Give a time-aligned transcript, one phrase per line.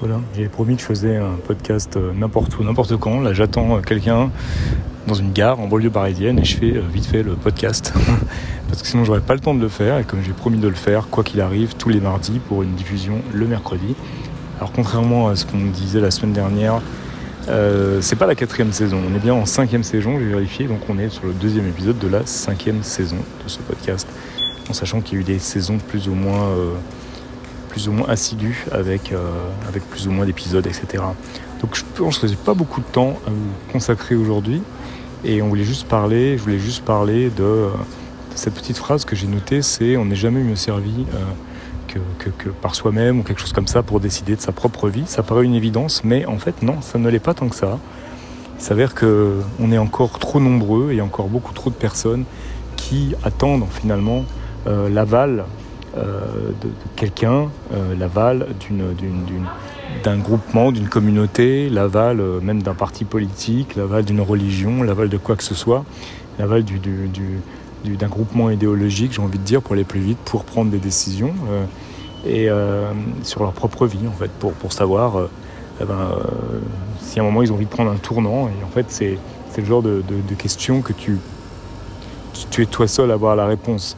[0.00, 3.20] Voilà, j'ai promis que je faisais un podcast euh, n'importe où, n'importe quand.
[3.20, 4.30] Là, j'attends euh, quelqu'un
[5.08, 7.92] dans une gare en banlieue parisienne et je fais euh, vite fait le podcast.
[8.68, 9.98] Parce que sinon, j'aurais pas le temps de le faire.
[9.98, 12.74] Et comme j'ai promis de le faire, quoi qu'il arrive, tous les mardis pour une
[12.74, 13.96] diffusion le mercredi.
[14.58, 16.80] Alors, contrairement à ce qu'on disait la semaine dernière,
[17.48, 19.00] euh, c'est pas la quatrième saison.
[19.10, 20.66] On est bien en cinquième saison, j'ai vérifié.
[20.68, 24.06] Donc, on est sur le deuxième épisode de la cinquième saison de ce podcast.
[24.70, 26.54] En sachant qu'il y a eu des saisons plus ou moins.
[27.68, 29.18] Plus ou moins assidu avec, euh,
[29.68, 31.04] avec plus ou moins d'épisodes, etc.
[31.60, 34.62] Donc je pense que j'ai pas beaucoup de temps à vous consacrer aujourd'hui.
[35.24, 39.16] Et on voulait juste parler, je voulais juste parler de, de cette petite phrase que
[39.16, 41.18] j'ai notée, c'est on n'est jamais mieux servi euh,
[41.88, 44.88] que, que, que, par soi-même ou quelque chose comme ça pour décider de sa propre
[44.88, 45.04] vie.
[45.06, 47.78] Ça paraît une évidence, mais en fait non, ça ne l'est pas tant que ça.
[48.58, 52.24] Il s'avère qu'on est encore trop nombreux et encore beaucoup trop de personnes
[52.76, 54.24] qui attendent finalement
[54.66, 55.42] euh, l'aval euh,
[55.98, 58.46] de, de quelqu'un, euh, l'aval
[60.04, 65.16] d'un groupement, d'une communauté, l'aval euh, même d'un parti politique, l'aval d'une religion, l'aval de
[65.16, 65.84] quoi que ce soit,
[66.38, 70.18] l'aval du, du, du, d'un groupement idéologique, j'ai envie de dire, pour aller plus vite,
[70.24, 71.64] pour prendre des décisions euh,
[72.26, 72.92] et euh,
[73.22, 75.30] sur leur propre vie, en fait, pour, pour savoir euh,
[75.80, 76.10] eh ben,
[77.00, 78.48] si à un moment ils ont envie de prendre un tournant.
[78.48, 79.16] Et en fait, c'est,
[79.50, 81.18] c'est le genre de, de, de questions que tu,
[82.50, 83.96] tu es toi seul à avoir la réponse.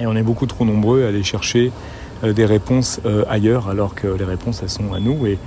[0.00, 1.70] Et on est beaucoup trop nombreux à aller chercher
[2.24, 5.26] euh, des réponses euh, ailleurs, alors que les réponses, elles sont à nous.
[5.26, 5.38] Et,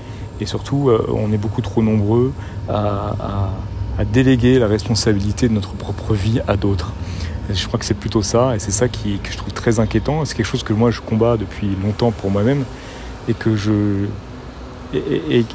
[0.45, 2.33] surtout, euh, on est beaucoup trop nombreux
[2.67, 3.49] à,
[4.11, 6.91] déléguer la responsabilité de notre propre vie à d'autres.
[7.49, 10.25] Je crois que c'est plutôt ça, et c'est ça qui, que je trouve très inquiétant.
[10.25, 12.65] C'est quelque chose que moi, je combats depuis longtemps pour moi-même,
[13.29, 14.07] et que je,
[14.93, 15.45] et,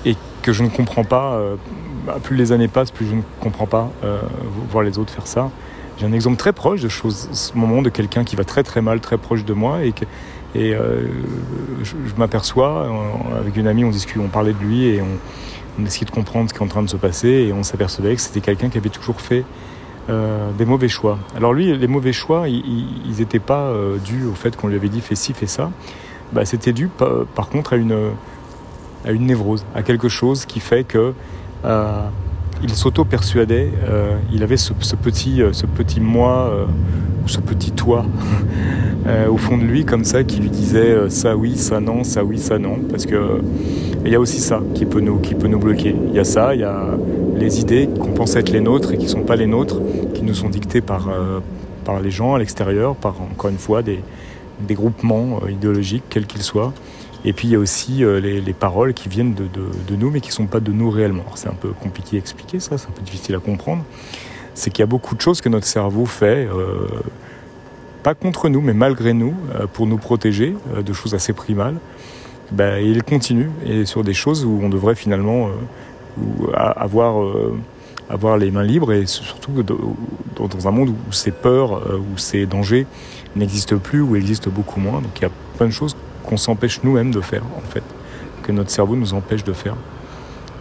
[0.40, 1.38] que je ne comprends pas.
[2.06, 3.90] Bah, plus les années passent, plus je ne comprends pas
[4.70, 5.50] voir les autres faire ça.
[5.98, 8.80] J'ai un exemple très proche de choses, ce moment de quelqu'un qui va très très
[8.80, 10.04] mal, très proche de moi et, que,
[10.56, 11.08] euh,
[11.82, 12.88] je, m'aperçois,
[13.36, 16.54] avec une amie, on discute, on parlait de lui et on, essayait de comprendre ce
[16.54, 18.88] qui est en train de se passer et on s'apercevait que c'était quelqu'un qui avait
[18.88, 19.44] toujours fait
[20.08, 21.18] euh, des mauvais choix.
[21.36, 24.88] Alors lui, les mauvais choix, ils n'étaient pas euh, dus au fait qu'on lui avait
[24.88, 25.70] dit fais ci, fais ça.
[26.32, 28.10] Bah, c'était dû par, par, contre à une,
[29.04, 31.12] à une névrose, à quelque chose qui fait que
[32.62, 36.66] il s'auto-persuadait, euh, il avait ce, ce, petit, moi, euh,
[37.28, 38.06] ce petit toi
[39.06, 42.04] euh, au fond de lui comme ça qui lui disait euh, ça oui, ça non,
[42.04, 42.78] ça oui, ça non.
[42.90, 43.40] Parce que
[44.04, 45.94] il y a aussi ça qui peut nous, qui peut nous bloquer.
[46.08, 46.86] Il y a ça, il y a
[47.36, 49.80] les idées qu'on pense être les nôtres et qui ne sont pas les nôtres,
[50.14, 51.40] qui nous sont dictées par, euh,
[52.02, 54.02] les gens à l'extérieur, par encore une fois des
[54.74, 56.74] groupements idéologiques, quels qu'ils soient.
[57.24, 60.20] Et puis il y a aussi euh, les, les, paroles qui viennent de, nous, mais
[60.20, 61.24] qui ne sont pas de nous réellement.
[61.34, 63.84] C'est un peu compliqué à expliquer ça, c'est un peu difficile à comprendre.
[64.54, 66.86] C'est qu'il y a beaucoup de choses que notre cerveau fait, euh,
[68.02, 71.76] pas contre nous, mais malgré nous, euh, pour nous protéger de choses assez primales.
[72.50, 75.50] Ben, il continue, et sur des choses où on devrait finalement
[76.56, 77.30] avoir,
[78.08, 82.86] avoir les mains libres, et surtout dans, un monde où ces peurs, où ces dangers
[83.36, 85.02] n'existent plus, ou existent beaucoup moins.
[85.02, 85.94] Donc il y a plein de choses
[86.28, 87.82] qu'on s'empêche nous-mêmes de faire, en fait,
[88.42, 89.74] que notre cerveau nous empêche de faire.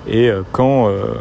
[0.07, 1.16] Et euh, quand, euh,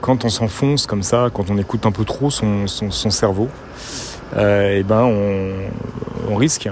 [0.00, 3.48] quand on s'enfonce comme ça, quand on écoute un peu trop son, cerveau,
[4.36, 6.68] euh, et ben on, risque.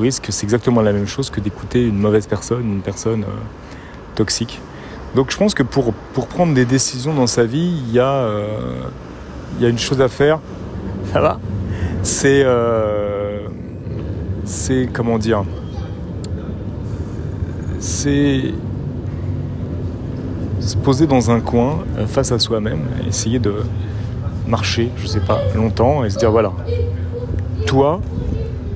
[0.00, 3.24] Risque, c'est exactement la même chose que d'écouter une mauvaise personne, une personne
[4.14, 4.60] toxique.
[5.14, 5.92] Donc je pense que pour,
[6.28, 8.28] prendre des décisions dans sa vie, il y, a,
[9.60, 10.40] y a une chose à faire.
[11.12, 11.38] Ça va?
[12.02, 12.44] C'est
[14.44, 15.44] c'est comment dire?
[17.80, 18.52] C'est
[20.60, 23.54] se poser dans un coin euh, face à soi-même, essayer de
[24.46, 26.52] marcher, je sais pas, longtemps et se dire voilà,
[27.66, 28.00] toi,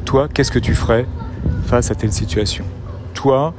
[0.05, 1.07] toi, qu'est-ce que tu ferais
[1.67, 2.65] face à telle situation?
[3.13, 3.55] Toi,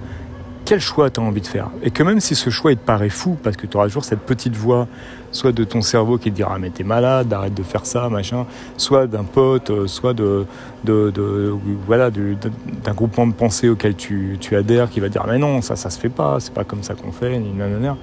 [0.66, 1.70] quel choix tu as envie de faire?
[1.84, 4.22] Et que même si ce choix te paraît fou, parce que tu auras toujours cette
[4.22, 4.88] petite voix,
[5.32, 8.46] soit de ton cerveau qui te dira mais t'es malade, arrête de faire ça, machin,
[8.78, 10.46] soit d'un pote, euh, soit de,
[10.84, 11.54] de,
[11.86, 15.90] voilà d'un groupement de pensée auquel tu, adhères qui va dire mais non ça ça
[15.90, 17.98] se fait pas, c'est pas comme ça qu'on fait, ni nanana.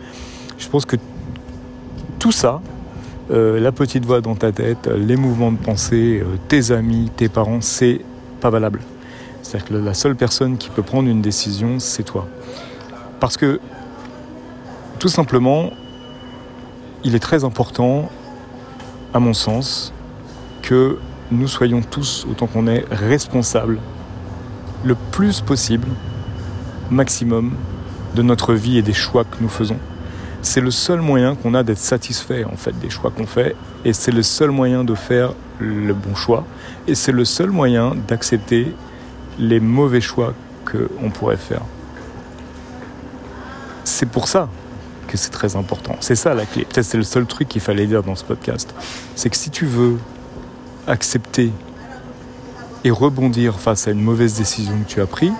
[0.58, 0.96] Je pense que
[2.18, 2.60] tout ça,
[3.32, 7.28] euh, la petite voix dans ta tête, les mouvements de pensée, euh, tes amis, tes
[7.28, 8.00] parents, c'est
[8.40, 8.80] pas valable.
[9.42, 12.28] C'est-à-dire que la seule personne qui peut prendre une décision, c'est toi.
[13.22, 13.60] Parce que,
[14.98, 15.70] tout simplement,
[17.04, 18.10] il est très important,
[19.14, 19.92] à mon sens,
[20.60, 20.98] que
[21.30, 23.78] nous soyons tous, autant qu'on est, responsables
[24.82, 25.86] le plus possible,
[26.90, 27.52] maximum,
[28.16, 29.78] de notre vie et des choix que nous faisons.
[30.42, 33.54] C'est le seul moyen qu'on a d'être satisfait en fait des choix qu'on fait
[33.84, 36.44] et c'est le seul moyen de faire le bon choix
[36.88, 38.74] et c'est le seul moyen d'accepter
[39.38, 40.34] les mauvais choix
[40.66, 41.62] qu'on pourrait faire.
[44.02, 44.48] C'est pour ça
[45.06, 45.94] que c'est très important.
[46.00, 46.64] C'est ça la clé.
[46.64, 48.74] Peut-être c'est le seul truc qu'il fallait dire dans ce podcast.
[49.14, 49.96] C'est que si tu veux
[50.88, 51.52] accepter
[52.82, 55.30] et rebondir face à une mauvaise décision que tu as prise,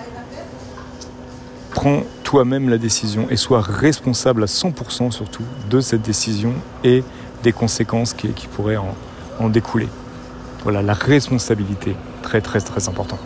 [1.71, 6.53] prends toi-même la décision et sois responsable à 100% surtout de cette décision
[6.85, 7.03] et
[7.43, 8.95] des conséquences qui, pourraient en,
[9.41, 9.89] en découler.
[10.63, 13.19] Voilà, la responsabilité, très très très important.